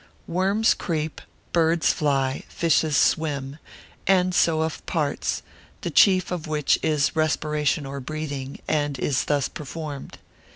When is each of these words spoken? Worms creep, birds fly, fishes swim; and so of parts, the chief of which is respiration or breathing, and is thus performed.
Worms 0.25 0.73
creep, 0.73 1.21
birds 1.53 1.93
fly, 1.93 2.43
fishes 2.49 2.97
swim; 2.97 3.59
and 4.07 4.33
so 4.33 4.61
of 4.61 4.83
parts, 4.87 5.43
the 5.81 5.91
chief 5.91 6.31
of 6.31 6.47
which 6.47 6.79
is 6.81 7.15
respiration 7.15 7.85
or 7.85 7.99
breathing, 7.99 8.59
and 8.67 8.97
is 8.97 9.25
thus 9.25 9.47
performed. 9.47 10.17